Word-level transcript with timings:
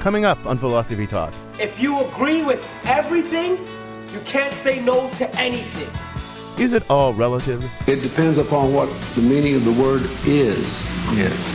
coming 0.00 0.24
up 0.24 0.44
on 0.46 0.58
Philosophy 0.58 1.06
Talk. 1.06 1.32
If 1.58 1.80
you 1.80 2.04
agree 2.06 2.42
with 2.42 2.64
everything, 2.84 3.58
you 4.12 4.20
can't 4.24 4.54
say 4.54 4.82
no 4.82 5.10
to 5.10 5.36
anything. 5.38 5.90
Is 6.58 6.72
it 6.72 6.90
all 6.90 7.12
relative? 7.14 7.62
It 7.86 7.96
depends 7.96 8.38
upon 8.38 8.72
what 8.72 8.88
the 9.14 9.20
meaning 9.22 9.54
of 9.54 9.64
the 9.64 9.72
word 9.72 10.10
is. 10.26 10.66
Yes. 11.12 11.48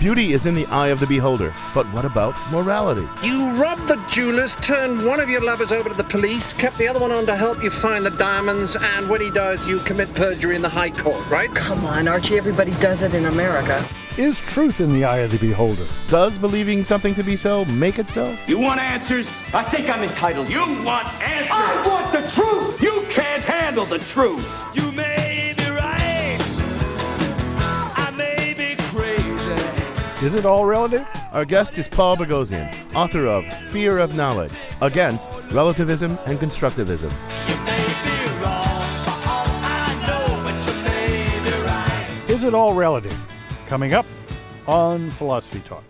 Beauty 0.00 0.32
is 0.32 0.46
in 0.46 0.56
the 0.56 0.66
eye 0.66 0.88
of 0.88 0.98
the 0.98 1.06
beholder, 1.06 1.54
but 1.74 1.86
what 1.92 2.04
about 2.04 2.34
morality? 2.50 3.06
You 3.22 3.50
robbed 3.52 3.86
the 3.86 4.04
jewelers, 4.10 4.56
turned 4.56 5.06
one 5.06 5.20
of 5.20 5.28
your 5.28 5.44
lovers 5.44 5.70
over 5.70 5.88
to 5.88 5.94
the 5.94 6.02
police, 6.02 6.52
kept 6.52 6.76
the 6.76 6.88
other 6.88 6.98
one 6.98 7.12
on 7.12 7.24
to 7.26 7.36
help 7.36 7.62
you 7.62 7.70
find 7.70 8.04
the 8.04 8.10
diamonds, 8.10 8.74
and 8.74 9.08
when 9.08 9.20
he 9.20 9.30
dies, 9.30 9.68
you 9.68 9.78
commit 9.78 10.12
perjury 10.14 10.56
in 10.56 10.62
the 10.62 10.68
High 10.68 10.90
Court, 10.90 11.24
right? 11.30 11.54
Come 11.54 11.84
on, 11.84 12.08
Archie, 12.08 12.36
everybody 12.36 12.72
does 12.80 13.02
it 13.02 13.14
in 13.14 13.26
America. 13.26 13.86
Is 14.18 14.40
truth 14.40 14.82
in 14.82 14.92
the 14.92 15.06
eye 15.06 15.20
of 15.20 15.30
the 15.30 15.38
beholder? 15.38 15.86
Does 16.08 16.36
believing 16.36 16.84
something 16.84 17.14
to 17.14 17.22
be 17.22 17.34
so 17.34 17.64
make 17.64 17.98
it 17.98 18.10
so? 18.10 18.36
You 18.46 18.58
want 18.58 18.78
answers? 18.78 19.42
I 19.54 19.62
think 19.62 19.88
I'm 19.88 20.02
entitled. 20.02 20.50
You 20.50 20.60
want 20.84 21.06
answers? 21.22 21.50
I 21.50 21.82
want 21.86 22.12
the 22.12 22.28
truth! 22.28 22.82
You 22.82 23.06
can't 23.08 23.42
handle 23.42 23.86
the 23.86 24.00
truth! 24.00 24.46
You 24.74 24.92
may 24.92 25.54
be 25.56 25.64
right. 25.64 26.36
I 27.96 28.12
may 28.14 28.52
be 28.52 28.76
crazy. 28.90 30.26
Is 30.26 30.34
it 30.34 30.44
all 30.44 30.66
relative? 30.66 31.08
Our 31.32 31.46
guest 31.46 31.78
is 31.78 31.88
Paul 31.88 32.18
Boghossian, 32.18 32.70
author 32.94 33.26
of 33.26 33.46
Fear 33.70 33.96
of 33.96 34.14
Knowledge 34.14 34.52
Against 34.82 35.32
Relativism 35.52 36.18
and 36.26 36.38
Constructivism. 36.38 37.10
You 37.48 37.56
may 37.64 37.86
be 38.04 38.30
wrong 38.42 38.76
for 39.04 39.16
all 39.26 39.48
I 39.48 40.04
know, 40.06 40.42
but 40.44 40.54
you 40.68 40.82
may 40.82 41.40
be 41.42 41.56
right. 41.64 42.30
Is 42.30 42.44
it 42.44 42.52
all 42.52 42.74
relative? 42.74 43.18
Coming 43.72 43.94
up 43.94 44.04
on 44.66 45.10
Philosophy 45.12 45.60
Talk. 45.60 45.82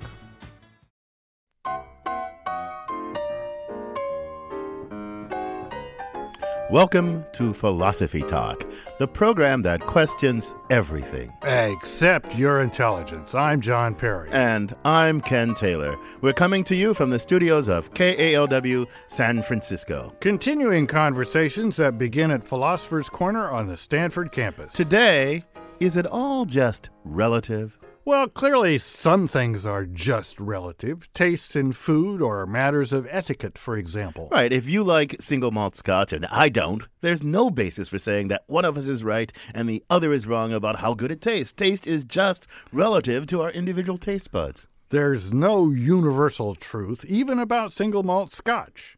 Welcome 6.71 7.25
to 7.33 7.53
Philosophy 7.53 8.23
Talk, 8.23 8.65
the 9.01 9.09
program 9.09 9.63
that 9.63 9.81
questions 9.81 10.55
everything. 10.71 11.33
Except 11.43 12.37
your 12.37 12.61
intelligence. 12.61 13.35
I'm 13.35 13.61
John 13.61 13.97
Perry. 13.97 14.31
And 14.31 14.77
I'm 14.85 15.21
Ken 15.21 15.53
Taylor. 15.53 15.97
We're 16.21 16.33
coming 16.35 16.63
to 16.65 16.77
you 16.77 16.95
from 16.95 17.11
the 17.11 17.19
studios 17.19 17.69
of 17.69 17.93
KALW 17.95 18.87
San 19.09 19.43
Francisco. 19.43 20.15
Continuing 20.21 20.87
conversations 20.87 21.75
that 21.79 21.99
begin 21.99 22.31
at 22.31 22.45
Philosopher's 22.45 23.09
Corner 23.09 23.51
on 23.51 23.67
the 23.67 23.77
Stanford 23.77 24.31
campus. 24.31 24.73
Today, 24.73 25.43
is 25.83 25.97
it 25.97 26.07
all 26.07 26.45
just 26.45 26.91
relative? 27.03 27.77
Well, 28.05 28.29
clearly, 28.29 28.79
some 28.79 29.27
things 29.27 29.67
are 29.67 29.85
just 29.85 30.39
relative. 30.39 31.13
Tastes 31.13 31.57
in 31.57 31.73
food 31.73 32.23
or 32.23 32.47
matters 32.47 32.93
of 32.93 33.09
etiquette, 33.11 33.59
for 33.59 33.77
example. 33.77 34.29
Right, 34.31 34.53
if 34.53 34.69
you 34.69 34.85
like 34.85 35.17
single 35.19 35.51
malt 35.51 35.75
scotch 35.75 36.13
and 36.13 36.25
I 36.27 36.51
don't, 36.51 36.85
there's 37.01 37.25
no 37.25 37.51
basis 37.51 37.89
for 37.89 37.99
saying 37.99 38.29
that 38.29 38.45
one 38.47 38.65
of 38.65 38.79
us 38.79 38.87
is 38.87 39.03
right 39.03 39.33
and 39.53 39.69
the 39.69 39.83
other 39.91 40.13
is 40.13 40.25
wrong 40.25 40.53
about 40.53 40.79
how 40.79 40.95
good 40.95 41.11
it 41.11 41.21
tastes. 41.21 41.53
Taste 41.53 41.89
is 41.89 42.05
just 42.05 42.47
relative 42.73 43.27
to 43.27 43.43
our 43.43 43.51
individual 43.51 43.99
taste 43.99 44.31
buds. 44.31 44.69
There's 44.91 45.33
no 45.33 45.71
universal 45.71 46.55
truth, 46.55 47.05
even 47.07 47.41
about 47.41 47.73
single 47.73 48.05
malt 48.05 48.31
scotch. 48.31 48.97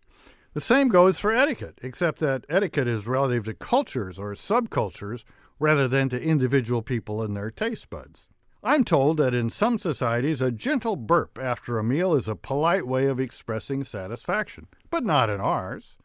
The 0.52 0.60
same 0.60 0.88
goes 0.88 1.18
for 1.18 1.32
etiquette, 1.32 1.78
except 1.82 2.18
that 2.20 2.44
etiquette 2.50 2.88
is 2.88 3.06
relative 3.06 3.44
to 3.44 3.54
cultures 3.54 4.18
or 4.18 4.34
subcultures 4.34 5.24
rather 5.58 5.88
than 5.88 6.08
to 6.08 6.22
individual 6.22 6.82
people 6.82 7.22
and 7.22 7.36
their 7.36 7.50
taste 7.50 7.90
buds. 7.90 8.28
I'm 8.62 8.82
told 8.82 9.18
that 9.18 9.34
in 9.34 9.50
some 9.50 9.78
societies, 9.78 10.40
a 10.40 10.50
gentle 10.50 10.96
burp 10.96 11.38
after 11.38 11.78
a 11.78 11.84
meal 11.84 12.14
is 12.14 12.28
a 12.28 12.34
polite 12.34 12.86
way 12.86 13.06
of 13.06 13.20
expressing 13.20 13.84
satisfaction, 13.84 14.68
but 14.90 15.04
not 15.04 15.28
in 15.28 15.40
ours. 15.40 15.96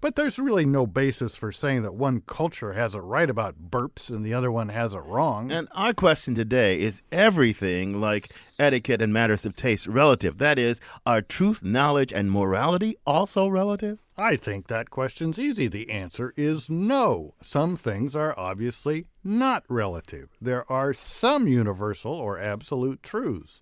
But 0.00 0.16
there's 0.16 0.38
really 0.38 0.64
no 0.64 0.86
basis 0.86 1.36
for 1.36 1.52
saying 1.52 1.82
that 1.82 1.94
one 1.94 2.22
culture 2.22 2.72
has 2.72 2.94
it 2.94 3.00
right 3.00 3.28
about 3.28 3.70
burps 3.70 4.08
and 4.08 4.24
the 4.24 4.32
other 4.32 4.50
one 4.50 4.70
has 4.70 4.94
it 4.94 5.04
wrong. 5.04 5.52
And 5.52 5.68
our 5.72 5.92
question 5.92 6.34
today 6.34 6.80
is 6.80 7.02
everything 7.12 8.00
like 8.00 8.30
etiquette 8.58 9.02
and 9.02 9.12
matters 9.12 9.44
of 9.44 9.54
taste 9.54 9.86
relative? 9.86 10.38
That 10.38 10.58
is, 10.58 10.80
are 11.04 11.20
truth, 11.20 11.62
knowledge, 11.62 12.14
and 12.14 12.30
morality 12.30 12.96
also 13.06 13.46
relative? 13.46 14.02
I 14.16 14.36
think 14.36 14.68
that 14.68 14.88
question's 14.88 15.38
easy. 15.38 15.68
The 15.68 15.90
answer 15.90 16.32
is 16.34 16.70
no. 16.70 17.34
Some 17.42 17.76
things 17.76 18.16
are 18.16 18.34
obviously 18.38 19.04
not 19.22 19.64
relative. 19.68 20.30
There 20.40 20.70
are 20.72 20.94
some 20.94 21.46
universal 21.46 22.14
or 22.14 22.38
absolute 22.38 23.02
truths. 23.02 23.60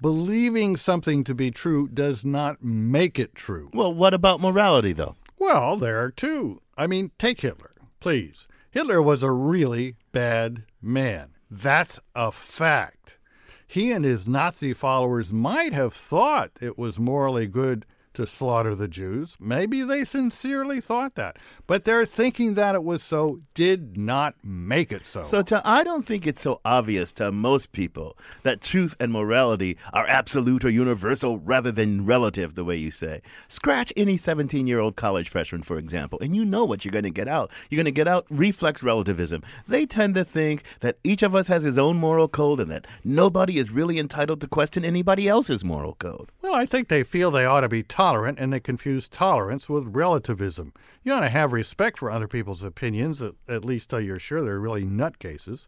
Believing 0.00 0.76
something 0.76 1.24
to 1.24 1.34
be 1.34 1.50
true 1.50 1.88
does 1.88 2.24
not 2.24 2.62
make 2.62 3.18
it 3.18 3.34
true. 3.34 3.70
Well, 3.72 3.92
what 3.92 4.14
about 4.14 4.40
morality, 4.40 4.92
though? 4.92 5.16
Well, 5.38 5.76
there 5.76 6.02
are 6.02 6.10
two. 6.10 6.60
I 6.76 6.86
mean, 6.86 7.12
take 7.18 7.40
Hitler, 7.40 7.72
please. 8.00 8.46
Hitler 8.70 9.02
was 9.02 9.22
a 9.22 9.30
really 9.30 9.96
bad 10.12 10.64
man. 10.80 11.30
That's 11.50 12.00
a 12.14 12.32
fact. 12.32 13.18
He 13.66 13.90
and 13.90 14.04
his 14.04 14.26
Nazi 14.26 14.72
followers 14.72 15.32
might 15.32 15.72
have 15.72 15.94
thought 15.94 16.50
it 16.60 16.78
was 16.78 16.98
morally 16.98 17.46
good 17.46 17.86
to 18.14 18.26
slaughter 18.26 18.74
the 18.74 18.88
Jews. 18.88 19.36
Maybe 19.38 19.82
they 19.82 20.04
sincerely 20.04 20.80
thought 20.80 21.14
that. 21.16 21.36
But 21.66 21.84
their 21.84 22.04
thinking 22.04 22.54
that 22.54 22.74
it 22.74 22.84
was 22.84 23.02
so 23.02 23.40
did 23.54 23.96
not 23.96 24.34
make 24.42 24.92
it 24.92 25.06
so. 25.06 25.22
So, 25.22 25.42
to, 25.42 25.60
I 25.64 25.84
don't 25.84 26.06
think 26.06 26.26
it's 26.26 26.42
so 26.42 26.60
obvious 26.64 27.12
to 27.14 27.30
most 27.32 27.72
people 27.72 28.16
that 28.42 28.60
truth 28.60 28.94
and 28.98 29.12
morality 29.12 29.76
are 29.92 30.06
absolute 30.06 30.64
or 30.64 30.70
universal 30.70 31.38
rather 31.38 31.72
than 31.72 32.06
relative, 32.06 32.54
the 32.54 32.64
way 32.64 32.76
you 32.76 32.90
say. 32.90 33.22
Scratch 33.48 33.92
any 33.96 34.16
17 34.16 34.66
year 34.66 34.80
old 34.80 34.96
college 34.96 35.28
freshman, 35.28 35.62
for 35.62 35.78
example, 35.78 36.18
and 36.20 36.34
you 36.34 36.44
know 36.44 36.64
what 36.64 36.84
you're 36.84 36.92
going 36.92 37.04
to 37.04 37.10
get 37.10 37.28
out. 37.28 37.50
You're 37.68 37.78
going 37.78 37.84
to 37.86 37.90
get 37.90 38.08
out 38.08 38.26
reflex 38.30 38.82
relativism. 38.82 39.42
They 39.66 39.86
tend 39.86 40.14
to 40.14 40.24
think 40.24 40.62
that 40.80 40.98
each 41.04 41.22
of 41.22 41.34
us 41.34 41.48
has 41.48 41.62
his 41.62 41.78
own 41.78 41.96
moral 41.96 42.28
code 42.28 42.60
and 42.60 42.70
that 42.70 42.86
nobody 43.04 43.58
is 43.58 43.70
really 43.70 43.98
entitled 43.98 44.40
to 44.40 44.46
question 44.48 44.84
anybody 44.84 45.28
else's 45.28 45.64
moral 45.64 45.94
code. 45.94 46.30
Well, 46.42 46.54
I 46.54 46.66
think 46.66 46.88
they 46.88 47.02
feel 47.02 47.30
they 47.30 47.44
ought 47.44 47.62
to 47.62 47.68
be 47.68 47.82
tolerant 48.04 48.38
and 48.38 48.52
they 48.52 48.60
confuse 48.60 49.08
tolerance 49.08 49.66
with 49.66 49.96
relativism. 49.96 50.74
You 51.04 51.14
ought 51.14 51.20
to 51.20 51.28
have 51.30 51.54
respect 51.54 51.98
for 51.98 52.10
other 52.10 52.28
people's 52.28 52.62
opinions, 52.62 53.22
at, 53.22 53.32
at 53.48 53.64
least 53.64 53.88
till 53.88 54.00
you're 54.00 54.18
sure 54.18 54.42
they're 54.42 54.60
really 54.60 54.84
nutcases. 54.84 55.66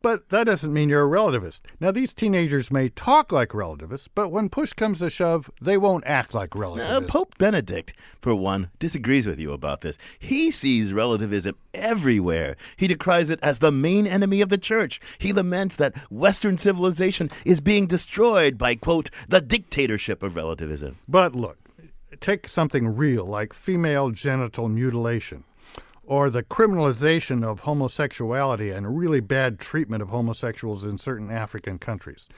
But 0.00 0.28
that 0.28 0.44
doesn't 0.44 0.72
mean 0.72 0.88
you're 0.88 1.04
a 1.04 1.18
relativist. 1.20 1.62
Now, 1.80 1.90
these 1.90 2.14
teenagers 2.14 2.70
may 2.70 2.88
talk 2.88 3.32
like 3.32 3.52
relativists, 3.52 4.06
but 4.06 4.28
when 4.28 4.48
push 4.48 4.72
comes 4.72 5.00
to 5.00 5.10
shove, 5.10 5.50
they 5.60 5.76
won't 5.76 6.06
act 6.06 6.34
like 6.34 6.54
Uh, 6.54 6.60
relativists. 6.60 7.10
Pope 7.10 7.36
Benedict, 7.36 7.94
for 8.22 8.32
one, 8.32 8.70
disagrees 8.78 9.26
with 9.26 9.40
you 9.40 9.52
about 9.52 9.80
this. 9.80 9.98
He 10.20 10.52
sees 10.52 10.92
relativism 10.92 11.56
everywhere. 11.74 12.56
He 12.76 12.86
decries 12.86 13.28
it 13.28 13.40
as 13.42 13.58
the 13.58 13.72
main 13.72 14.06
enemy 14.06 14.40
of 14.40 14.50
the 14.50 14.58
church. 14.58 15.00
He 15.18 15.32
laments 15.32 15.74
that 15.76 15.96
Western 16.12 16.58
civilization 16.58 17.28
is 17.44 17.60
being 17.60 17.88
destroyed 17.88 18.56
by, 18.56 18.76
quote, 18.76 19.10
the 19.28 19.40
dictatorship 19.40 20.22
of 20.22 20.36
relativism. 20.36 20.98
But 21.08 21.34
look, 21.34 21.58
take 22.20 22.48
something 22.48 22.96
real 22.96 23.24
like 23.24 23.52
female 23.52 24.10
genital 24.10 24.68
mutilation 24.68 25.44
or 26.08 26.30
the 26.30 26.42
criminalization 26.42 27.44
of 27.44 27.60
homosexuality 27.60 28.70
and 28.70 28.98
really 28.98 29.20
bad 29.20 29.58
treatment 29.58 30.02
of 30.02 30.08
homosexuals 30.08 30.82
in 30.82 30.96
certain 30.96 31.30
African 31.30 31.78
countries. 31.78 32.28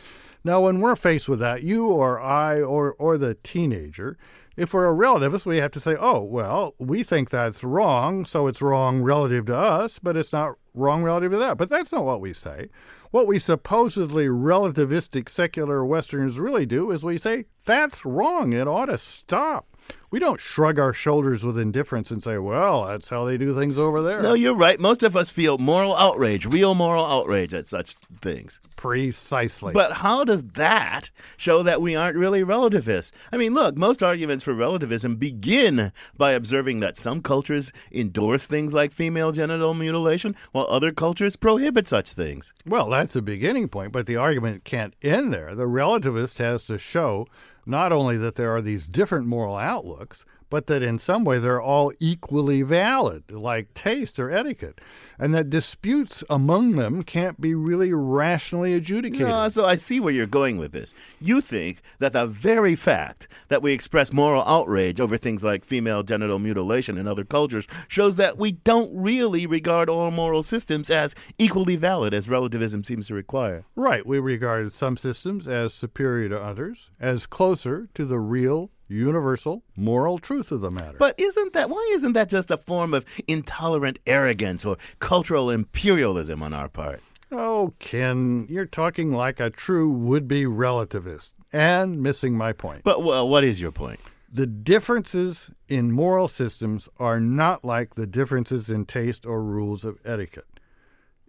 Now, 0.43 0.63
when 0.63 0.81
we're 0.81 0.97
faced 0.97 1.29
with 1.29 1.39
that, 1.41 1.63
you 1.63 1.87
or 1.87 2.21
I 2.21 2.61
or, 2.61 2.95
or 2.95 3.17
the 3.17 3.35
teenager, 3.43 4.19
if 4.57 4.75
we're 4.75 4.91
a 4.91 4.95
relativist, 4.95 5.47
we 5.47 5.59
have 5.59 5.71
to 5.73 5.81
say, 5.81 5.97
oh, 5.99 6.23
well, 6.23 6.75
we 6.79 7.03
think 7.03 7.31
that's 7.31 7.63
wrong, 7.63 8.27
so 8.27 8.47
it's 8.47 8.61
wrong 8.61 9.03
relative 9.03 9.47
to 9.47 9.57
us, 9.57 9.99
but 9.99 10.17
it's 10.17 10.33
not 10.33 10.57
wrong 10.75 11.03
relative 11.03 11.33
to 11.33 11.39
that. 11.39 11.57
But 11.57 11.69
that's 11.69 11.93
not 11.93 12.05
what 12.05 12.21
we 12.21 12.33
say. 12.33 12.71
What 13.11 13.27
we 13.27 13.39
supposedly 13.39 14.27
relativistic 14.27 15.29
secular 15.29 15.85
Westerners 15.85 16.39
really 16.39 16.67
do 16.67 16.91
is 16.91 17.05
we 17.05 17.19
say, 17.19 17.47
that's 17.65 18.05
wrong. 18.05 18.53
It 18.53 18.69
ought 18.69 18.87
to 18.87 18.99
stop. 18.99 19.77
We 20.11 20.19
don't 20.19 20.41
shrug 20.41 20.81
our 20.81 20.93
shoulders 20.93 21.45
with 21.45 21.57
indifference 21.57 22.11
and 22.11 22.21
say, 22.21 22.37
well, 22.39 22.85
that's 22.85 23.09
how 23.09 23.25
they 23.25 23.37
do 23.37 23.55
things 23.55 23.79
over 23.79 24.03
there. 24.03 24.21
No, 24.21 24.35
you're 24.35 24.57
right. 24.57 24.81
Most 24.81 25.05
of 25.05 25.15
us 25.15 25.31
feel 25.31 25.57
moral 25.57 25.95
outrage, 25.95 26.47
real 26.47 26.75
moral 26.75 27.07
outrage 27.07 27.55
at 27.55 27.69
such 27.69 27.95
things. 28.21 28.59
Precisely. 28.77 29.73
But 29.73 29.93
how 29.93 30.25
does 30.25 30.43
that 30.55 31.11
show 31.37 31.63
that 31.63 31.81
we 31.81 31.95
aren't 31.95 32.17
really 32.17 32.43
relativists? 32.43 33.13
I 33.31 33.37
mean, 33.37 33.55
look, 33.55 33.77
most 33.77 34.03
arguments 34.03 34.43
for 34.43 34.53
relativism 34.53 35.15
begin 35.15 35.93
by 36.17 36.33
observing 36.33 36.81
that 36.81 36.97
some 36.97 37.23
cultures 37.23 37.71
endorse 37.93 38.49
things 38.49 38.75
like 38.75 38.93
female 38.93 39.31
genital 39.31 39.75
mutilation, 39.75 40.35
while 40.51 40.67
other 40.69 40.91
cultures 40.91 41.37
prohibit 41.37 41.87
such 41.87 42.15
things. 42.15 42.53
Well, 42.67 42.91
that's 42.91 43.15
a 43.15 43.23
beginning 43.23 43.69
point, 43.69 43.93
but 43.93 44.07
the 44.07 44.17
argument 44.17 44.65
can't 44.65 44.95
end 45.03 45.33
there. 45.33 45.55
The 45.55 45.69
relativist 45.69 46.39
has 46.39 46.65
to 46.65 46.79
show 46.79 47.29
not 47.71 47.93
only 47.93 48.17
that 48.19 48.35
there 48.35 48.55
are 48.55 48.61
these 48.61 48.87
different 48.87 49.27
moral 49.27 49.57
outlooks, 49.57 50.25
but 50.51 50.67
that 50.67 50.83
in 50.83 50.99
some 50.99 51.25
way 51.25 51.39
they're 51.39 51.63
all 51.63 51.93
equally 51.99 52.63
valid, 52.63 53.31
like 53.31 53.73
taste 53.73 54.19
or 54.19 54.31
etiquette, 54.31 54.81
and 55.19 55.33
that 55.33 55.49
disputes 55.49 56.23
among 56.29 56.73
them 56.73 57.03
can't 57.03 57.41
be 57.41 57.55
really 57.55 57.93
rationally 57.93 58.75
adjudicated. 58.75 59.29
No, 59.29 59.49
so 59.49 59.65
I 59.65 59.77
see 59.77 60.01
where 60.01 60.13
you're 60.13 60.27
going 60.27 60.59
with 60.59 60.73
this. 60.73 60.93
You 61.21 61.41
think 61.41 61.81
that 62.01 62.13
the 62.13 62.27
very 62.27 62.75
fact 62.75 63.29
that 63.49 63.63
we 63.63 63.73
express 63.73 64.13
moral 64.13 64.43
outrage 64.45 65.01
over 65.01 65.17
things 65.17 65.45
like 65.45 65.65
female 65.65 66.03
genital 66.03 66.39
mutilation 66.39 66.99
in 66.99 67.07
other 67.07 67.25
cultures 67.25 67.67
shows 67.89 68.17
that 68.17 68.37
we 68.37 68.53
don't 68.53 68.91
really 68.95 69.47
regard 69.47 69.89
all 69.89 70.11
moral 70.11 70.43
systems 70.43 70.91
as 70.91 71.15
equally 71.39 71.77
valid 71.77 72.13
as 72.13 72.29
relativism 72.29 72.83
seems 72.83 73.07
to 73.07 73.15
require. 73.15 73.65
Right, 73.77 74.05
we 74.05 74.19
regard 74.19 74.73
some 74.73 74.97
systems 74.97 75.47
as 75.47 75.73
superior 75.73 76.29
to 76.31 76.41
others, 76.41 76.91
as 76.99 77.27
closer 77.27 77.89
to 77.95 78.05
the 78.05 78.19
real, 78.19 78.71
universal, 78.91 79.63
moral 79.77 80.19
truth 80.19 80.53
of 80.53 80.61
the 80.61 80.71
matter. 80.71 80.99
But 80.99 81.19
isn't 81.19 81.53
that 81.53 81.71
why 81.71 81.91
isn't 81.95 82.13
that 82.15 82.29
just 82.29 82.51
a 82.51 82.57
form 82.57 82.93
of 82.93 83.05
intolerant 83.29 83.99
arrogance 84.07 84.65
or 84.65 84.77
cultural 84.99 85.51
imperialism 85.51 86.43
on 86.43 86.53
our 86.53 86.69
part? 86.69 87.01
Oh, 87.33 87.75
Ken, 87.79 88.47
you're 88.51 88.67
talking 88.67 89.13
like 89.13 89.39
a 89.39 89.51
true 89.51 89.89
would 89.91 90.27
be 90.27 90.45
relativist 90.45 91.35
and 91.53 92.03
missing 92.03 92.37
my 92.37 92.53
point. 92.53 92.83
But 92.83 93.05
well, 93.05 93.29
what 93.29 93.45
is 93.45 93.61
your 93.61 93.71
point? 93.71 94.01
The 94.33 94.47
differences 94.47 95.51
in 95.69 95.91
moral 95.93 96.29
systems 96.29 96.89
are 96.99 97.21
not 97.21 97.65
like 97.65 97.95
the 97.95 98.07
differences 98.07 98.71
in 98.71 98.85
taste 98.85 99.27
or 99.27 99.43
rules 99.43 99.85
of 99.85 99.99
etiquette. 100.05 100.47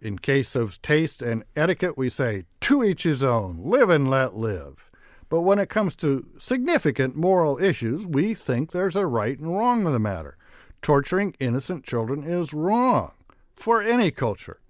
In 0.00 0.18
case 0.18 0.56
of 0.56 0.80
taste 0.82 1.22
and 1.22 1.44
etiquette, 1.54 1.96
we 1.96 2.08
say, 2.08 2.44
to 2.60 2.82
each 2.82 3.04
his 3.04 3.22
own, 3.22 3.58
live 3.60 3.90
and 3.90 4.10
let 4.10 4.36
live. 4.36 4.90
But 5.32 5.40
when 5.40 5.58
it 5.58 5.70
comes 5.70 5.96
to 5.96 6.26
significant 6.36 7.16
moral 7.16 7.58
issues, 7.58 8.04
we 8.04 8.34
think 8.34 8.70
there's 8.70 8.94
a 8.94 9.06
right 9.06 9.38
and 9.38 9.56
wrong 9.56 9.86
of 9.86 9.94
the 9.94 9.98
matter. 9.98 10.36
Torturing 10.82 11.34
innocent 11.40 11.86
children 11.86 12.22
is 12.22 12.52
wrong 12.52 13.12
for 13.54 13.80
any 13.80 14.10
culture. 14.10 14.60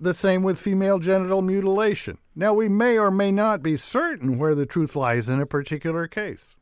The 0.00 0.14
same 0.14 0.42
with 0.42 0.58
female 0.58 1.00
genital 1.00 1.42
mutilation. 1.42 2.16
Now, 2.34 2.54
we 2.54 2.66
may 2.66 2.98
or 2.98 3.10
may 3.10 3.30
not 3.30 3.62
be 3.62 3.76
certain 3.76 4.38
where 4.38 4.54
the 4.54 4.64
truth 4.64 4.96
lies 4.96 5.28
in 5.28 5.38
a 5.38 5.44
particular 5.44 6.08
case. 6.08 6.56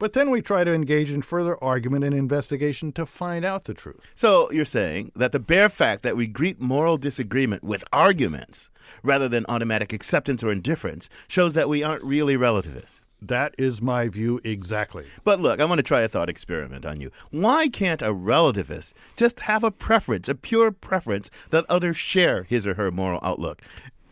But 0.00 0.14
then 0.14 0.30
we 0.30 0.40
try 0.40 0.64
to 0.64 0.72
engage 0.72 1.12
in 1.12 1.20
further 1.20 1.62
argument 1.62 2.04
and 2.04 2.14
investigation 2.14 2.90
to 2.92 3.04
find 3.04 3.44
out 3.44 3.64
the 3.64 3.74
truth. 3.74 4.06
So 4.14 4.50
you're 4.50 4.64
saying 4.64 5.12
that 5.14 5.32
the 5.32 5.38
bare 5.38 5.68
fact 5.68 6.02
that 6.04 6.16
we 6.16 6.26
greet 6.26 6.58
moral 6.58 6.96
disagreement 6.96 7.62
with 7.62 7.84
arguments 7.92 8.70
rather 9.02 9.28
than 9.28 9.44
automatic 9.46 9.92
acceptance 9.92 10.42
or 10.42 10.50
indifference 10.50 11.10
shows 11.28 11.52
that 11.52 11.68
we 11.68 11.82
aren't 11.82 12.02
really 12.02 12.34
relativists. 12.34 13.02
That 13.20 13.54
is 13.58 13.82
my 13.82 14.08
view 14.08 14.40
exactly. 14.42 15.04
But 15.22 15.38
look, 15.38 15.60
I 15.60 15.66
want 15.66 15.80
to 15.80 15.82
try 15.82 16.00
a 16.00 16.08
thought 16.08 16.30
experiment 16.30 16.86
on 16.86 16.98
you. 16.98 17.10
Why 17.30 17.68
can't 17.68 18.00
a 18.00 18.06
relativist 18.06 18.94
just 19.18 19.40
have 19.40 19.62
a 19.62 19.70
preference, 19.70 20.30
a 20.30 20.34
pure 20.34 20.72
preference, 20.72 21.30
that 21.50 21.66
others 21.68 21.98
share 21.98 22.44
his 22.44 22.66
or 22.66 22.74
her 22.74 22.90
moral 22.90 23.20
outlook? 23.22 23.60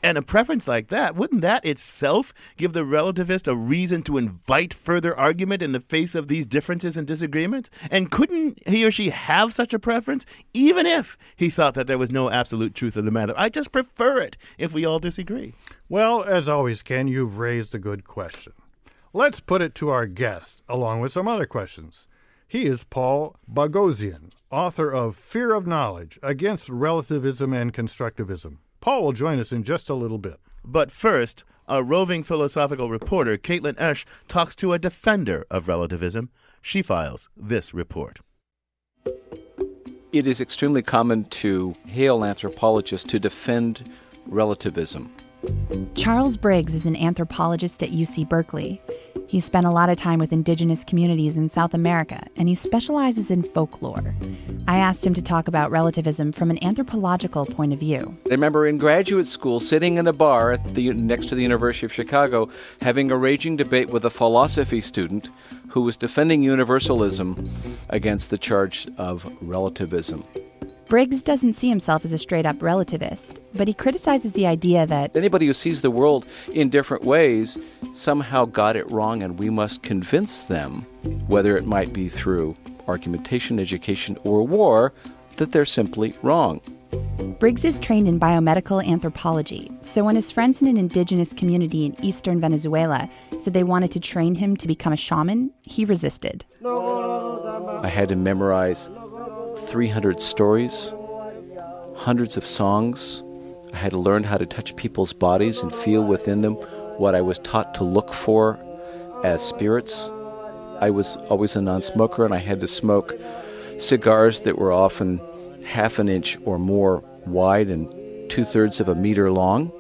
And 0.03 0.17
a 0.17 0.23
preference 0.23 0.69
like 0.69 0.89
that, 0.89 1.17
wouldn't 1.17 1.41
that 1.41 1.65
itself 1.65 2.33
give 2.57 2.73
the 2.73 2.85
relativist 2.85 3.49
a 3.49 3.57
reason 3.57 4.03
to 4.05 4.17
invite 4.17 4.73
further 4.73 5.17
argument 5.19 5.63
in 5.63 5.73
the 5.73 5.81
face 5.81 6.15
of 6.15 6.29
these 6.29 6.47
differences 6.47 6.97
and 6.97 7.07
disagreements? 7.07 7.69
And 7.91 8.11
couldn't 8.11 8.67
he 8.69 8.85
or 8.85 8.91
she 8.93 9.11
have 9.11 9.53
such 9.53 9.75
a 9.75 9.79
preference, 9.79 10.25
even 10.55 10.87
if 10.87 11.19
he 11.37 11.51
thought 11.51 11.75
that 11.75 11.89
there 11.89 11.99
was 11.99 12.13
no 12.13 12.31
absolute 12.31 12.75
truth 12.75 12.97
of 12.97 13.05
the 13.05 13.11
matter? 13.11 13.35
I 13.37 13.49
just 13.49 13.73
prefer 13.73 14.21
it 14.21 14.37
if 14.57 14.73
we 14.73 14.85
all 14.85 15.01
disagree. 15.01 15.55
Well, 15.89 16.23
as 16.23 16.49
always, 16.49 16.83
Ken, 16.83 17.09
you've 17.09 17.39
raised 17.39 17.75
a 17.75 17.79
good 17.81 18.05
question. 18.05 18.53
Let's 19.13 19.41
put 19.41 19.63
it 19.63 19.75
to 19.77 19.89
our 19.89 20.07
guest, 20.07 20.63
along 20.69 21.01
with 21.01 21.13
some 21.13 21.27
other 21.27 21.47
questions. 21.47 22.07
He 22.47 22.67
is 22.67 22.85
Paul 22.85 23.37
Boghossian, 23.53 24.31
author 24.51 24.91
of 24.91 25.17
Fear 25.17 25.55
of 25.55 25.67
Knowledge 25.67 26.19
Against 26.23 26.69
Relativism 26.69 27.53
and 27.53 27.75
Constructivism. 27.75 28.59
Paul 28.81 29.03
will 29.03 29.13
join 29.13 29.39
us 29.39 29.53
in 29.53 29.65
just 29.65 29.89
a 29.89 29.95
little 29.95 30.19
bit. 30.19 30.39
But 30.65 30.91
first, 30.91 31.45
a 31.67 31.83
roving 31.83 32.23
philosophical 32.23 32.91
reporter, 32.91 33.37
Caitlin 33.37 33.79
Esch, 33.79 34.07
talks 34.27 34.55
to 34.57 34.73
a 34.73 34.79
defender 34.79 35.47
of 35.51 35.69
relativism. 35.69 36.31
She 36.63 36.83
files 36.83 37.29
this 37.37 37.75
report. 37.75 38.21
It 40.13 40.27
is 40.27 40.41
extremely 40.41 40.83
common 40.83 41.25
to 41.25 41.75
hail 41.87 42.25
anthropologists 42.25 43.09
to 43.11 43.19
defend 43.19 43.91
relativism. 44.27 45.13
Charles 45.95 46.37
Briggs 46.37 46.75
is 46.75 46.87
an 46.87 46.97
anthropologist 46.97 47.83
at 47.83 47.91
UC 47.91 48.29
Berkeley. 48.29 48.81
He 49.29 49.41
spent 49.41 49.67
a 49.67 49.71
lot 49.71 49.91
of 49.91 49.99
time 49.99 50.19
with 50.19 50.33
indigenous 50.33 50.85
communities 50.85 51.37
in 51.37 51.51
South 51.51 51.75
America, 51.75 52.27
and 52.37 52.49
he 52.49 52.55
specializes 52.55 53.31
in 53.31 53.43
folklore. 53.43 54.15
I 54.67 54.79
asked 54.79 55.07
him 55.07 55.13
to 55.13 55.23
talk 55.23 55.49
about 55.49 55.71
relativism 55.71 56.33
from 56.33 56.51
an 56.51 56.65
anthropological 56.65 57.45
point 57.45 57.75
of 57.75 57.79
view. 57.79 58.17
I 58.27 58.31
remember 58.31 58.67
in 58.67 58.79
graduate 58.79 59.27
school 59.27 59.61
sitting 59.61 59.99
in 59.99 60.07
a 60.07 60.15
bar 60.15 60.57
the, 60.57 60.95
next 60.95 61.27
to 61.27 61.35
the 61.35 61.43
University 61.43 61.85
of 61.85 61.93
Chicago 61.93 62.49
having 62.81 63.11
a 63.11 63.19
raging 63.19 63.57
debate 63.57 63.91
with 63.91 64.07
a 64.07 64.11
philosophy 64.11 64.81
student 64.81 65.29
who 65.71 65.83
was 65.83 65.99
defending 65.99 66.43
universalism 66.43 67.51
against 67.91 68.31
the 68.31 68.39
charge 68.39 68.89
of 68.97 69.31
relativism. 69.43 70.25
Briggs 70.89 71.23
doesn't 71.23 71.53
see 71.53 71.69
himself 71.69 72.03
as 72.07 72.15
a 72.15 72.19
straight 72.19 72.47
up 72.47 72.57
relativist, 72.57 73.41
but 73.55 73.69
he 73.69 73.75
criticizes 73.75 74.33
the 74.33 74.47
idea 74.47 74.87
that 74.87 75.15
Anybody 75.15 75.47
who 75.47 75.53
sees 75.53 75.83
the 75.83 75.91
world 75.91 76.27
in 76.55 76.71
different 76.71 77.05
ways 77.05 77.59
somehow 77.93 78.47
got 78.47 78.75
it 78.75 78.91
wrong, 78.91 79.23
and 79.23 79.39
we 79.39 79.51
must 79.51 79.83
convince 79.83 80.41
them, 80.41 80.77
whether 81.27 81.59
it 81.59 81.67
might 81.67 81.93
be 81.93 82.09
through 82.09 82.57
argumentation, 82.87 83.61
education, 83.61 84.17
or 84.25 84.47
war, 84.47 84.95
that 85.37 85.53
they're 85.53 85.67
simply 85.67 86.15
wrong. 86.23 86.63
Briggs 87.39 87.67
is 87.67 87.79
trained 87.79 88.09
in 88.09 88.19
biomedical 88.19 88.83
anthropology, 88.83 89.71
so 89.83 90.05
when 90.05 90.17
his 90.17 90.33
friends 90.33 90.63
in 90.63 90.69
an 90.69 90.79
indigenous 90.79 91.35
community 91.35 91.85
in 91.85 92.03
eastern 92.03 92.41
Venezuela 92.41 93.11
said 93.39 93.53
they 93.53 93.63
wanted 93.63 93.91
to 93.91 94.01
train 94.01 94.35
him 94.35 94.57
to 94.57 94.67
become 94.67 94.95
a 94.95 94.97
shaman, 94.97 95.53
he 95.65 95.85
resisted. 95.85 96.47
I 96.65 97.91
had 97.93 98.09
to 98.09 98.17
memorize 98.17 98.89
300 99.67 100.21
stories, 100.21 100.93
hundreds 101.95 102.37
of 102.37 102.47
songs. 102.47 103.23
I 103.73 103.77
had 103.77 103.91
to 103.91 103.99
learn 103.99 104.25
how 104.25 104.39
to 104.39 104.47
touch 104.47 104.77
people's 104.77 105.13
bodies 105.13 105.61
and 105.61 105.75
feel 105.75 106.03
within 106.03 106.41
them 106.43 106.55
what 106.97 107.15
I 107.15 107.21
was 107.21 107.39
taught 107.39 107.75
to 107.75 107.85
look 107.85 108.13
for 108.13 108.59
as 109.25 109.43
spirits. 109.47 110.11
I 110.81 110.91
was 110.91 111.17
always 111.29 111.57
a 111.57 111.63
non 111.63 111.83
smoker 111.83 112.25
and 112.25 112.33
I 112.33 112.39
had 112.39 112.61
to 112.61 112.67
smoke 112.67 113.15
cigars 113.77 114.41
that 114.43 114.59
were 114.59 114.73
often 114.73 115.21
half 115.65 115.99
an 115.99 116.09
inch 116.09 116.39
or 116.45 116.59
more 116.59 117.03
wide 117.27 117.69
and 117.69 118.31
two 118.31 118.45
thirds 118.45 118.81
of 118.81 118.89
a 118.89 118.95
meter 118.95 119.31
long, 119.31 119.73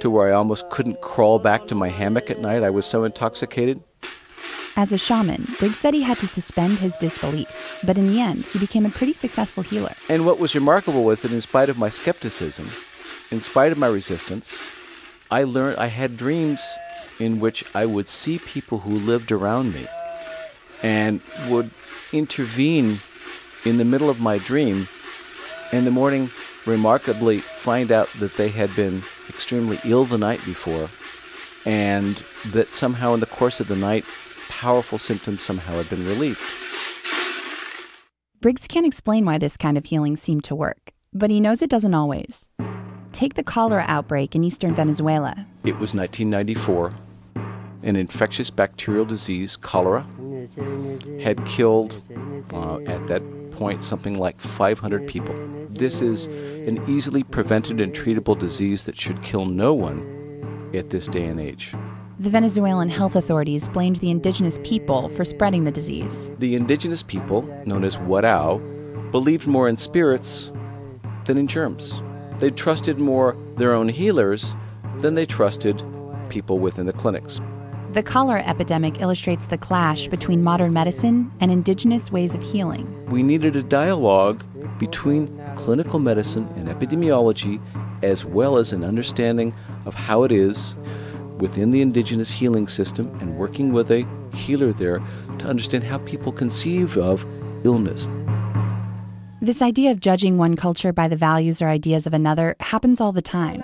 to 0.00 0.10
where 0.10 0.28
I 0.28 0.32
almost 0.32 0.70
couldn't 0.70 1.00
crawl 1.00 1.38
back 1.38 1.66
to 1.68 1.74
my 1.74 1.88
hammock 1.88 2.30
at 2.30 2.40
night. 2.40 2.62
I 2.62 2.70
was 2.70 2.86
so 2.86 3.04
intoxicated. 3.04 3.82
As 4.78 4.92
a 4.92 4.96
shaman, 4.96 5.48
Briggs 5.58 5.76
said 5.76 5.92
he 5.92 6.02
had 6.02 6.20
to 6.20 6.28
suspend 6.28 6.78
his 6.78 6.96
disbelief, 6.96 7.48
but 7.82 7.98
in 7.98 8.06
the 8.06 8.20
end, 8.20 8.46
he 8.46 8.60
became 8.60 8.86
a 8.86 8.90
pretty 8.90 9.12
successful 9.12 9.64
healer. 9.64 9.92
And 10.08 10.24
what 10.24 10.38
was 10.38 10.54
remarkable 10.54 11.02
was 11.02 11.18
that, 11.22 11.32
in 11.32 11.40
spite 11.40 11.68
of 11.68 11.76
my 11.76 11.88
skepticism, 11.88 12.70
in 13.32 13.40
spite 13.40 13.72
of 13.72 13.78
my 13.78 13.88
resistance, 13.88 14.56
I 15.32 15.42
learned 15.42 15.78
I 15.78 15.88
had 15.88 16.16
dreams 16.16 16.62
in 17.18 17.40
which 17.40 17.64
I 17.74 17.86
would 17.86 18.08
see 18.08 18.38
people 18.38 18.78
who 18.78 18.92
lived 18.92 19.32
around 19.32 19.74
me 19.74 19.88
and 20.80 21.22
would 21.48 21.72
intervene 22.12 23.00
in 23.64 23.78
the 23.78 23.84
middle 23.84 24.08
of 24.08 24.20
my 24.20 24.38
dream. 24.38 24.86
In 25.72 25.86
the 25.86 25.90
morning, 25.90 26.30
remarkably, 26.66 27.40
find 27.40 27.90
out 27.90 28.10
that 28.20 28.36
they 28.36 28.50
had 28.50 28.76
been 28.76 29.02
extremely 29.28 29.80
ill 29.82 30.04
the 30.04 30.18
night 30.18 30.44
before, 30.44 30.88
and 31.64 32.22
that 32.46 32.72
somehow 32.72 33.12
in 33.14 33.18
the 33.18 33.26
course 33.26 33.58
of 33.58 33.66
the 33.66 33.74
night, 33.74 34.04
powerful 34.48 34.98
symptoms 34.98 35.42
somehow 35.42 35.74
had 35.74 35.88
been 35.90 36.06
relieved. 36.06 36.40
Briggs 38.40 38.68
can't 38.68 38.86
explain 38.86 39.24
why 39.24 39.38
this 39.38 39.56
kind 39.56 39.76
of 39.76 39.84
healing 39.84 40.16
seemed 40.16 40.44
to 40.44 40.54
work, 40.54 40.92
but 41.12 41.30
he 41.30 41.40
knows 41.40 41.60
it 41.60 41.70
doesn't 41.70 41.94
always. 41.94 42.50
Take 43.12 43.34
the 43.34 43.42
cholera 43.42 43.84
outbreak 43.88 44.36
in 44.36 44.44
eastern 44.44 44.74
Venezuela. 44.74 45.46
It 45.64 45.78
was 45.78 45.94
1994. 45.94 46.94
An 47.82 47.96
infectious 47.96 48.50
bacterial 48.50 49.04
disease, 49.04 49.56
cholera, 49.56 50.06
had 51.20 51.44
killed, 51.46 52.00
uh, 52.52 52.78
at 52.82 53.06
that 53.08 53.22
point, 53.52 53.82
something 53.82 54.14
like 54.14 54.40
500 54.40 55.06
people. 55.06 55.34
This 55.70 56.00
is 56.00 56.26
an 56.26 56.82
easily 56.88 57.22
prevented 57.22 57.80
and 57.80 57.92
treatable 57.92 58.38
disease 58.38 58.84
that 58.84 58.96
should 58.96 59.22
kill 59.22 59.46
no 59.46 59.74
one 59.74 60.70
at 60.74 60.90
this 60.90 61.08
day 61.08 61.24
and 61.24 61.40
age. 61.40 61.74
The 62.20 62.30
Venezuelan 62.30 62.88
health 62.88 63.14
authorities 63.14 63.68
blamed 63.68 63.96
the 63.96 64.10
indigenous 64.10 64.58
people 64.64 65.08
for 65.08 65.24
spreading 65.24 65.62
the 65.62 65.70
disease. 65.70 66.32
The 66.40 66.56
indigenous 66.56 67.00
people, 67.00 67.42
known 67.64 67.84
as 67.84 67.96
Warao, 67.96 69.12
believed 69.12 69.46
more 69.46 69.68
in 69.68 69.76
spirits 69.76 70.50
than 71.26 71.38
in 71.38 71.46
germs. 71.46 72.02
They 72.40 72.50
trusted 72.50 72.98
more 72.98 73.36
their 73.56 73.72
own 73.72 73.88
healers 73.88 74.56
than 74.98 75.14
they 75.14 75.26
trusted 75.26 75.80
people 76.28 76.58
within 76.58 76.86
the 76.86 76.92
clinics. 76.92 77.40
The 77.92 78.02
cholera 78.02 78.42
epidemic 78.42 79.00
illustrates 79.00 79.46
the 79.46 79.56
clash 79.56 80.08
between 80.08 80.42
modern 80.42 80.72
medicine 80.72 81.30
and 81.38 81.52
indigenous 81.52 82.10
ways 82.10 82.34
of 82.34 82.42
healing. 82.42 83.06
We 83.10 83.22
needed 83.22 83.54
a 83.54 83.62
dialogue 83.62 84.42
between 84.80 85.40
clinical 85.54 86.00
medicine 86.00 86.48
and 86.56 86.66
epidemiology, 86.66 87.60
as 88.02 88.24
well 88.24 88.56
as 88.56 88.72
an 88.72 88.82
understanding 88.82 89.54
of 89.84 89.94
how 89.94 90.24
it 90.24 90.32
is 90.32 90.76
within 91.38 91.70
the 91.70 91.80
indigenous 91.80 92.30
healing 92.30 92.68
system 92.68 93.16
and 93.20 93.36
working 93.36 93.72
with 93.72 93.90
a 93.90 94.06
healer 94.34 94.72
there 94.72 95.00
to 95.38 95.46
understand 95.46 95.84
how 95.84 95.98
people 95.98 96.32
conceive 96.32 96.96
of 96.96 97.24
illness. 97.64 98.08
This 99.40 99.62
idea 99.62 99.92
of 99.92 100.00
judging 100.00 100.36
one 100.36 100.56
culture 100.56 100.92
by 100.92 101.06
the 101.06 101.16
values 101.16 101.62
or 101.62 101.68
ideas 101.68 102.06
of 102.06 102.12
another 102.12 102.56
happens 102.58 103.00
all 103.00 103.12
the 103.12 103.22
time. 103.22 103.62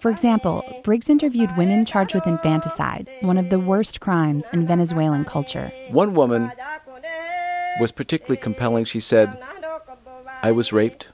For 0.00 0.10
example, 0.10 0.64
Briggs 0.82 1.08
interviewed 1.08 1.56
women 1.56 1.84
charged 1.84 2.14
with 2.14 2.26
infanticide, 2.26 3.08
one 3.20 3.38
of 3.38 3.48
the 3.48 3.60
worst 3.60 4.00
crimes 4.00 4.50
in 4.52 4.66
Venezuelan 4.66 5.24
culture. 5.24 5.72
One 5.90 6.14
woman 6.14 6.50
was 7.80 7.92
particularly 7.92 8.40
compelling. 8.40 8.84
She 8.84 9.00
said, 9.00 9.40
I 10.42 10.50
was 10.52 10.72
raped. 10.72 11.08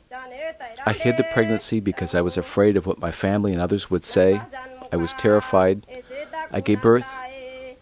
I 0.86 0.92
hid 0.92 1.18
the 1.18 1.24
pregnancy 1.24 1.78
because 1.78 2.14
I 2.14 2.22
was 2.22 2.38
afraid 2.38 2.76
of 2.76 2.86
what 2.86 2.98
my 2.98 3.12
family 3.12 3.52
and 3.52 3.60
others 3.60 3.90
would 3.90 4.04
say. 4.04 4.40
I 4.92 4.96
was 4.96 5.12
terrified. 5.14 5.86
I 6.50 6.60
gave 6.60 6.82
birth 6.82 7.12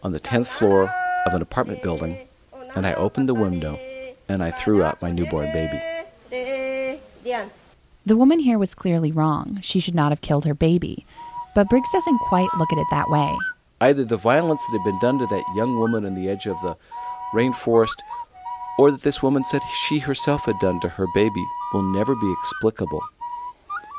on 0.03 0.11
the 0.11 0.19
10th 0.19 0.47
floor 0.47 0.93
of 1.25 1.33
an 1.33 1.41
apartment 1.41 1.81
building, 1.81 2.27
and 2.75 2.85
I 2.85 2.93
opened 2.93 3.27
the 3.27 3.33
window 3.33 3.79
and 4.27 4.43
I 4.43 4.51
threw 4.51 4.83
out 4.83 5.01
my 5.01 5.11
newborn 5.11 5.51
baby. 5.51 5.81
The 8.05 8.15
woman 8.15 8.39
here 8.39 8.57
was 8.57 8.73
clearly 8.75 9.11
wrong. 9.11 9.59
She 9.61 9.79
should 9.79 9.95
not 9.95 10.11
have 10.11 10.21
killed 10.21 10.45
her 10.45 10.53
baby. 10.53 11.05
But 11.55 11.67
Briggs 11.69 11.91
doesn't 11.91 12.19
quite 12.19 12.49
look 12.57 12.71
at 12.71 12.77
it 12.77 12.87
that 12.91 13.09
way. 13.09 13.37
Either 13.81 14.05
the 14.05 14.17
violence 14.17 14.61
that 14.65 14.77
had 14.77 14.85
been 14.85 14.99
done 14.99 15.19
to 15.19 15.25
that 15.27 15.43
young 15.55 15.77
woman 15.79 16.05
on 16.05 16.15
the 16.15 16.29
edge 16.29 16.45
of 16.45 16.61
the 16.61 16.77
rainforest, 17.33 17.97
or 18.77 18.91
that 18.91 19.01
this 19.01 19.21
woman 19.21 19.43
said 19.43 19.61
she 19.73 19.99
herself 19.99 20.45
had 20.45 20.59
done 20.59 20.79
to 20.81 20.89
her 20.89 21.05
baby, 21.13 21.43
will 21.73 21.81
never 21.81 22.15
be 22.15 22.31
explicable. 22.31 23.01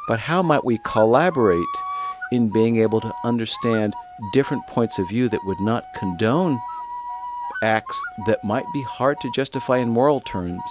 But 0.09 0.21
how 0.21 0.43
might 0.43 0.65
we 0.65 0.79
collaborate 0.85 1.67
in 2.33 2.49
being 2.49 2.77
able 2.77 3.01
to 3.01 3.13
understand 3.25 3.95
different 4.33 4.67
points 4.67 4.99
of 4.99 5.09
view 5.09 5.29
that 5.29 5.45
would 5.45 5.61
not 5.61 5.85
condone 5.97 6.61
acts 7.63 8.01
that 8.27 8.43
might 8.45 8.65
be 8.73 8.83
hard 8.83 9.21
to 9.21 9.31
justify 9.35 9.79
in 9.79 9.89
moral 9.89 10.21
terms, 10.21 10.63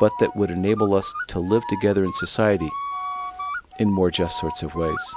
but 0.00 0.12
that 0.20 0.36
would 0.36 0.50
enable 0.50 0.94
us 0.94 1.12
to 1.28 1.38
live 1.38 1.62
together 1.68 2.04
in 2.04 2.12
society 2.12 2.70
in 3.78 3.90
more 3.90 4.10
just 4.10 4.38
sorts 4.38 4.62
of 4.62 4.74
ways? 4.74 5.14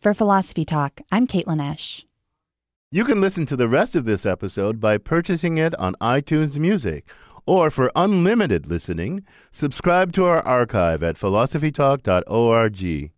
For 0.00 0.14
Philosophy 0.14 0.64
Talk, 0.64 1.00
I'm 1.10 1.26
Caitlin 1.26 1.60
Esch. 1.60 2.06
You 2.90 3.04
can 3.04 3.20
listen 3.20 3.44
to 3.46 3.56
the 3.56 3.68
rest 3.68 3.94
of 3.94 4.06
this 4.06 4.24
episode 4.24 4.80
by 4.80 4.96
purchasing 4.96 5.58
it 5.58 5.74
on 5.74 5.94
iTunes 6.00 6.56
Music. 6.56 7.04
Or 7.48 7.70
for 7.70 7.90
unlimited 7.96 8.66
listening, 8.66 9.24
subscribe 9.50 10.12
to 10.12 10.26
our 10.26 10.46
archive 10.46 11.02
at 11.02 11.16
philosophytalk.org. 11.16 13.10